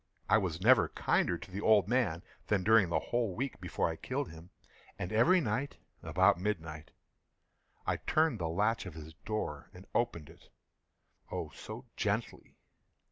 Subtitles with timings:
[0.27, 3.97] I was never kinder to the old man than during the whole week before I
[3.97, 4.49] killed him.
[4.97, 6.89] And every night, about midnight,
[7.85, 12.55] I turned the latch of his door and opened it—oh, so gently!